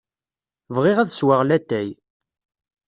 Bɣiɣ 0.75 0.97
ad 0.99 1.09
sweɣ 1.13 1.41
latay. 1.47 1.89